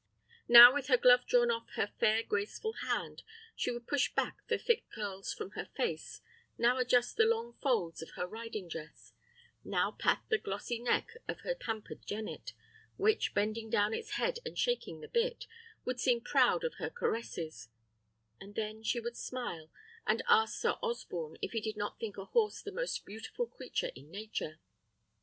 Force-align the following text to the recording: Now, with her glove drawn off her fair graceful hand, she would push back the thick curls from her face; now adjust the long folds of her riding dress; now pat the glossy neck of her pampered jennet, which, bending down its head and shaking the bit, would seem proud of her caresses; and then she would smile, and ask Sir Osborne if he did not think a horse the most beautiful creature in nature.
Now, 0.47 0.73
with 0.73 0.87
her 0.87 0.97
glove 0.97 1.27
drawn 1.27 1.51
off 1.51 1.69
her 1.75 1.93
fair 1.99 2.23
graceful 2.23 2.73
hand, 2.73 3.21
she 3.55 3.69
would 3.69 3.85
push 3.85 4.11
back 4.15 4.37
the 4.47 4.57
thick 4.57 4.89
curls 4.89 5.31
from 5.31 5.51
her 5.51 5.67
face; 5.77 6.21
now 6.57 6.79
adjust 6.79 7.17
the 7.17 7.23
long 7.25 7.53
folds 7.61 8.01
of 8.01 8.09
her 8.15 8.25
riding 8.25 8.67
dress; 8.67 9.13
now 9.63 9.91
pat 9.91 10.23
the 10.29 10.39
glossy 10.39 10.79
neck 10.79 11.11
of 11.27 11.41
her 11.41 11.53
pampered 11.53 12.03
jennet, 12.03 12.53
which, 12.97 13.35
bending 13.35 13.69
down 13.69 13.93
its 13.93 14.13
head 14.13 14.39
and 14.43 14.57
shaking 14.57 15.01
the 15.01 15.07
bit, 15.07 15.45
would 15.85 15.99
seem 15.99 16.21
proud 16.21 16.63
of 16.63 16.77
her 16.79 16.89
caresses; 16.89 17.69
and 18.39 18.55
then 18.55 18.81
she 18.81 18.99
would 18.99 19.15
smile, 19.15 19.69
and 20.07 20.23
ask 20.27 20.59
Sir 20.59 20.77
Osborne 20.81 21.37
if 21.43 21.51
he 21.51 21.61
did 21.61 21.77
not 21.77 21.99
think 21.99 22.17
a 22.17 22.25
horse 22.25 22.59
the 22.63 22.71
most 22.71 23.05
beautiful 23.05 23.45
creature 23.45 23.91
in 23.95 24.09
nature. 24.09 24.59